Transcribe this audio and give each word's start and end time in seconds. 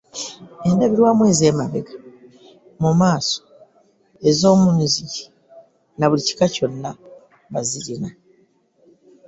Endabirwamu 0.67 1.23
ez'emabega, 1.31 1.93
mu 2.81 2.91
maaso, 3.01 3.39
ez'omunzigi 4.29 5.23
na 5.97 6.05
buli 6.09 6.21
kika 6.27 6.45
zonna 6.55 6.91
bazirina. 7.53 8.09